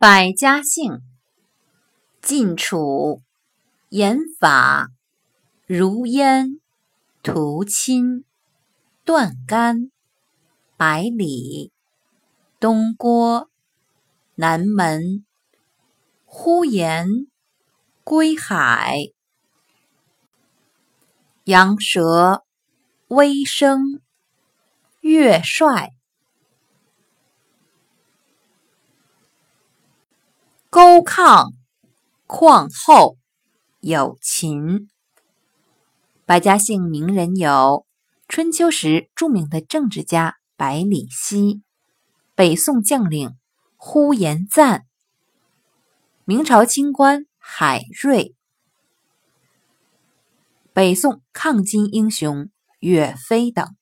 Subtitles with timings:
[0.00, 1.00] 百家姓：
[2.22, 3.20] 晋楚、
[3.88, 4.90] 严法、
[5.66, 6.60] 如烟、
[7.20, 8.24] 屠亲、
[9.04, 9.90] 段干、
[10.76, 11.72] 百里、
[12.60, 13.50] 东郭、
[14.36, 15.26] 南门、
[16.24, 17.08] 呼延、
[18.04, 18.98] 归海、
[21.42, 22.44] 羊舌、
[23.08, 24.00] 微生、
[25.00, 25.97] 岳帅。
[30.78, 31.54] 沟亢，
[32.28, 33.18] 况后，
[33.80, 34.88] 有秦。
[36.24, 37.84] 百家姓名人有：
[38.28, 41.62] 春秋时著名的政治家百里奚，
[42.36, 43.36] 北宋将领
[43.76, 44.86] 呼延赞，
[46.24, 48.36] 明朝清官海瑞，
[50.72, 53.74] 北宋抗金英雄岳飞等。